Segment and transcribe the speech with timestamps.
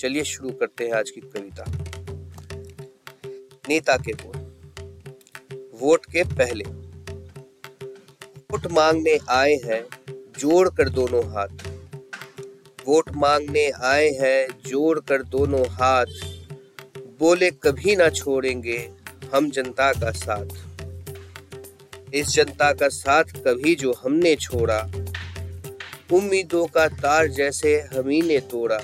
[0.00, 1.64] चलिए शुरू करते हैं आज की कविता।
[3.68, 4.38] नेता के बोल
[5.80, 6.64] वोट के पहले।
[8.50, 9.84] वोट मांगने आए हैं
[10.38, 11.68] जोड़ कर दोनों हाथ।
[12.86, 16.06] वोट मांगने आए हैं जोड़ कर दोनों हाथ।
[17.18, 18.90] बोले कभी ना छोड़ेंगे
[19.34, 20.48] हम जनता का साथ।
[22.14, 24.80] इस जनता का साथ कभी जो हमने छोड़ा।
[26.12, 28.80] उम्मीदों का तार जैसे हम ने तोड़ा।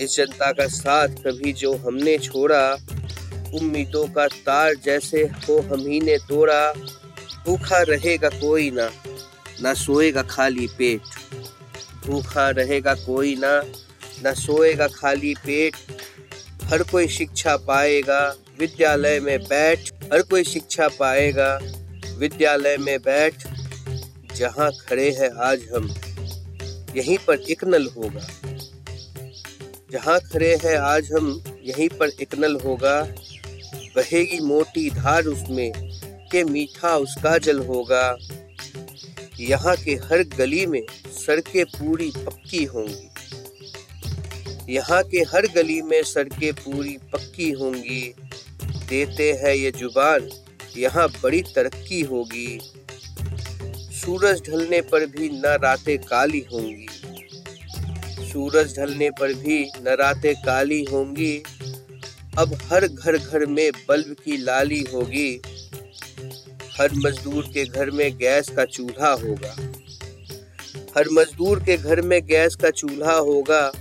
[0.00, 2.72] इस जनता का साथ कभी जो हमने छोड़ा,
[3.54, 6.72] उम्मीदों का तार जैसे हो हम ही ने तोड़ा।
[7.46, 8.90] भूखा रहेगा कोई ना
[9.62, 11.00] ना सोएगा खाली पेट।
[12.06, 13.62] भूखा रहेगा कोई ना
[14.22, 15.76] ना सोएगा खाली पेट।
[16.64, 18.20] हर कोई शिक्षा पाएगा,
[18.58, 21.58] विद्यालय में बैठ, हर कोई शिक्षा पाएगा,
[22.18, 23.34] विद्यालय में बैठ।
[24.36, 25.94] जहाँ खड़े हैं आज हम,
[26.96, 28.26] यहीं पर इकनल होगा।
[29.92, 31.26] जहाँ खड़े हैं, आज हम
[31.62, 33.00] यहीं पर एक नल होगा।
[33.96, 35.72] बहेगी मोटी धार उसमें,
[36.30, 38.16] के मीठा उसका जल होगा।
[39.40, 40.82] यहाँ के हर गली में
[41.18, 43.10] सड़कें पूरी पक्की होंगी।
[44.74, 48.14] यहाँ के हर गली में सड़कें पूरी पक्की होंगी।
[48.88, 50.30] देते हैं ये ज़ुबान,
[50.76, 52.58] यहाँ बड़ी तरक्की होगी।
[53.94, 56.86] सूरज ढलने पर भी न रातें काली होंगी।
[58.34, 61.42] सूरज ढलने पर भी न रातें काली होंगी।
[62.38, 65.42] अब हर घर घर में बल्ब की लाली होगी।
[66.78, 69.54] हर मजदूर के घर में गैस का चूल्हा होगा।
[70.96, 73.72] हर मजदूर के घर में गैस का चूल्हा होगा।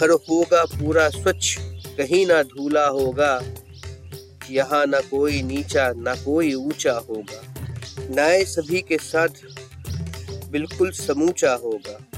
[0.00, 1.56] घर होगा पूरा स्वच्छ,
[1.96, 3.42] कहीं ना धूला होगा।
[4.50, 7.42] यहाँ ना कोई नीचा, ना कोई ऊँचा होगा।
[7.98, 9.44] न्याय सभी के साथ
[10.50, 12.11] बिल्कुल समूचा होगा।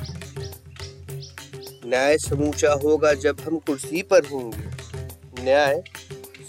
[1.86, 4.64] न्याय समूचा होगा जब हम कुर्सी पर होंगे।
[5.42, 5.82] न्याय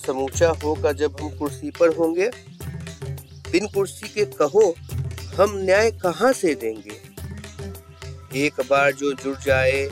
[0.08, 2.32] समूचा होगा जब हम कुर्सी पर होंगे।
[3.52, 4.76] बिन कुर्सी के कहो,
[5.36, 7.02] हम न्याय कहाँ से देंगे?
[8.46, 9.90] एक बार जो जुड़ जाए,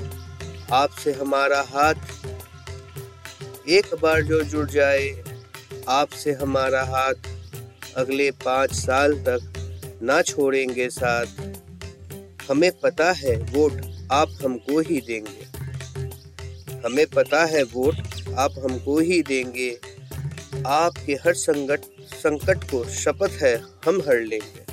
[0.71, 1.95] आपसे हमारा हाथ।
[3.69, 5.23] एक बार जो जुड़ जाए,
[5.89, 7.13] आपसे हमारा हाथ।
[7.95, 9.53] अगले पाँच साल तक
[10.01, 11.25] ना छोड़ेंगे साथ।
[12.51, 15.45] हमें पता है, वोट आप हमको ही देंगे।
[16.85, 17.95] हमें पता है वोट
[18.37, 19.79] आप हमको ही देंगे।
[20.67, 24.63] आपके हर संकट संकट को शपथ है, हम हर लेंगे।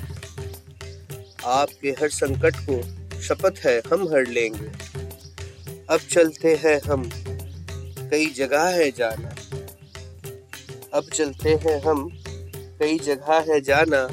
[1.45, 2.81] आपके हर संकट को
[3.21, 4.71] शपथ है, हम हर लेंगे।
[5.89, 7.09] अब चलते हैं हम,
[8.09, 9.35] कई जगह है जाना।
[10.93, 12.23] अब चलते हैं हम,
[12.79, 14.09] कई जगह है जाना।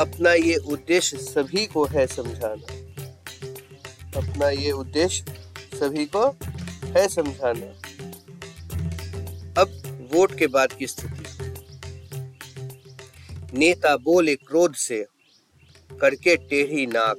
[0.00, 2.79] अपना ये उद्देश्य सभी को है समझाना।
[4.16, 5.24] अपना ये उद्देश्य
[5.74, 6.36] सभी को
[6.84, 7.66] है समझाना।
[9.60, 9.68] अब
[10.12, 11.24] वोट के बाद की स्थिति।
[13.58, 15.06] नेता बोले क्रोध से,
[16.00, 17.16] करके टेढ़ी नाक।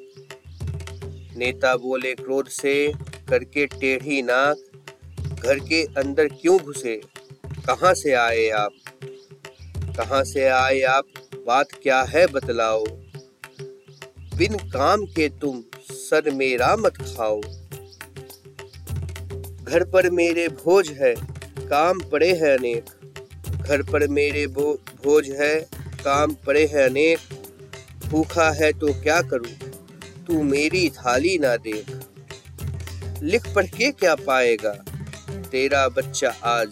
[1.38, 2.94] नेता बोले क्रोध से,
[3.30, 4.58] करके टेढ़ी नाक।
[5.20, 7.02] घर के अंदर क्यों घुसे?
[7.46, 8.72] कहाँ से आए आप?
[9.98, 11.06] कहाँ से आए आप?
[11.48, 12.84] बात क्या है बतलाओ।
[14.38, 17.42] बिन काम के तुम सर मेरा मत खाओ।
[19.64, 21.16] घर पर मेरे भोज है,
[21.68, 22.86] काम पड़े हैं अनेक।
[23.62, 25.60] घर पर मेरे भोज है,
[26.06, 27.20] काम पड़े हैं अनेक।
[28.06, 29.54] भूखा है तो क्या करूँ?
[30.28, 32.00] तू मेरी थाली ना देख।
[33.24, 34.74] लिख पढ़ के क्या पाएगा
[35.52, 36.70] तेरा बच्चा आज?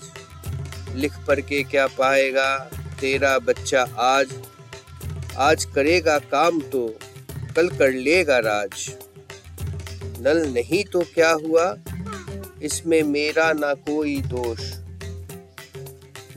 [0.96, 2.58] लिख पढ़ के क्या पाएगा
[3.02, 4.28] तेरा बच्चा आज?
[5.38, 7.00] आज करेगा काम तो
[7.56, 8.90] कल कर लेगा राज।
[10.22, 11.76] नल नहीं तो क्या हुआ?
[12.62, 14.60] इसमें मेरा ना कोई दोष।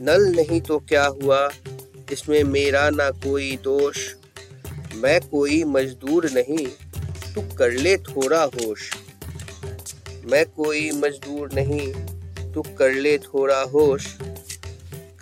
[0.01, 1.49] नल नहीं तो क्या हुआ?
[2.11, 3.97] इसमें मेरा ना कोई दोष।
[4.95, 6.67] मैं कोई मजदूर नहीं,
[7.35, 8.89] तू कर ले थोड़ा होश।
[10.25, 11.93] मैं कोई मजदूर नहीं,
[12.53, 14.07] तू कर ले थोड़ा होश।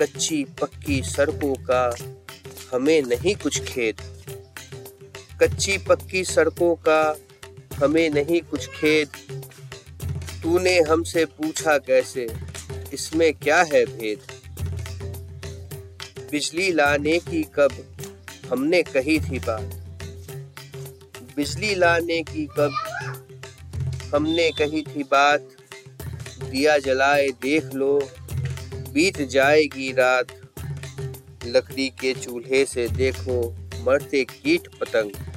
[0.01, 1.95] कच्ची पक्की सड़कों का
[2.73, 4.01] हमें नहीं कुछ खेत
[5.41, 7.17] कच्ची पक्की सड़कों का
[7.81, 9.09] हमें नहीं कुछ खेत
[10.43, 12.27] तूने हमसे पूछा कैसे?
[12.93, 14.19] इसमें क्या है भेद?
[16.31, 17.71] बिजली लाने की कब
[18.49, 19.77] हमने कही थी बात?
[21.35, 22.71] बिजली लाने की कब
[24.15, 25.47] हमने कही थी बात?
[26.43, 28.11] दिया जलाए देख लो,
[28.73, 30.27] बीत जाएगी रात।
[31.45, 35.30] लकड़ी के चूल्हे से देखो, मरते कीट पतंग।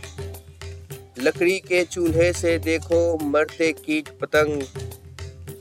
[1.25, 4.63] लकड़ी के चूल्हे से देखो मरते कीट पतंग।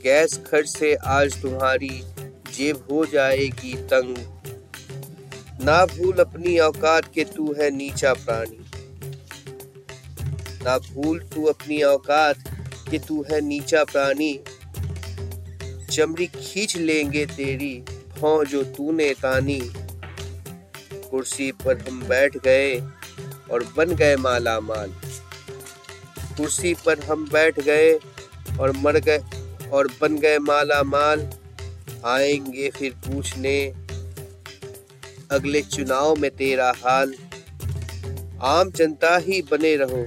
[0.02, 2.02] गैस खर्च से आज तुम्हारी
[2.54, 4.16] जेब हो जाएगी तंग।
[5.64, 8.64] ना भूल अपनी औकात के तू है नीचा प्राणी।
[10.64, 12.36] ना भूल तू अपनी औकात
[12.90, 14.40] कि तू है नीचा प्राणी।
[15.90, 17.84] चमड़ी खींच लेंगे तेरी
[18.18, 19.60] भौ जो तूने तानी।
[21.10, 22.76] कुर्सी पर हम बैठ गए
[23.50, 24.92] और बन गए माला माल।
[26.36, 27.98] कुर्सी पर हम बैठ गए
[28.60, 29.22] और मर गए
[29.72, 31.30] और बन गए माला माल
[32.04, 33.74] आएँगे फिर पूछने,
[35.30, 37.14] अगले चुनाव में तेरा हाल।
[38.42, 40.06] आम जनता ही बने रहो।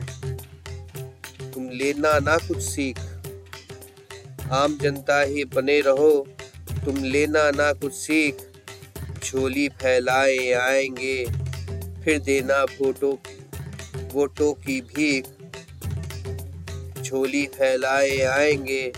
[1.54, 3.00] तुम लेना ना कुछ सीख।
[4.52, 6.28] आम जनता ही बने रहो।
[6.86, 8.36] तुम लेना ना कुछ सीख।
[9.24, 11.26] झोली फैलाए आएँगे,
[12.04, 13.16] फिर देना वोटों
[14.14, 15.26] वोटों की भीख।
[17.08, 18.92] झोली फैलाए आएँगे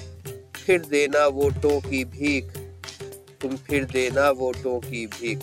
[0.56, 2.46] फिर देना वोटों की भीख।
[3.42, 5.40] तुम फिर देना वोटों की भीख।